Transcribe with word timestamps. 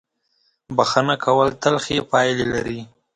•بښنه 0.75 1.15
کول 1.25 1.49
تل 1.61 1.75
ښې 1.85 1.97
پایلې 2.11 2.45
لري. 2.53 2.79